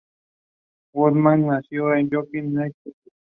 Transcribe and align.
Womack 0.95 1.41
nació 1.41 1.93
en 1.93 2.09
Jacksonville, 2.09 2.73
Texas. 2.83 3.13